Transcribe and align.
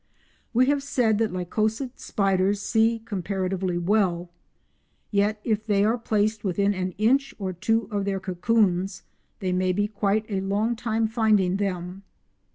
We 0.51 0.65
have 0.65 0.81
said 0.81 1.19
that 1.19 1.31
Lycosid 1.31 1.99
spiders 1.99 2.59
see 2.59 3.03
comparatively 3.05 3.77
well; 3.77 4.31
yet, 5.11 5.39
if 5.43 5.67
they 5.67 5.83
are 5.85 5.99
placed 5.99 6.43
within 6.43 6.73
an 6.73 6.93
inch 6.97 7.35
or 7.37 7.53
two 7.53 7.87
of 7.91 8.03
their 8.05 8.19
cocoons 8.19 9.03
they 9.41 9.51
may 9.51 9.71
be 9.71 9.87
quite 9.87 10.25
a 10.27 10.41
long 10.41 10.75
time 10.75 11.07
finding 11.07 11.57
them. 11.57 12.01